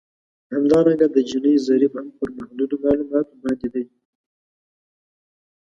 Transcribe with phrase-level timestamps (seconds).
[0.53, 3.83] همدارنګه د جیني ضریب هم پر محدودو معلوماتو باندې دی